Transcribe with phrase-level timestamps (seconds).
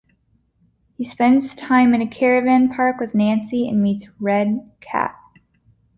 [0.97, 5.15] He spends time in a caravan park with Nancy and meets Red Cat.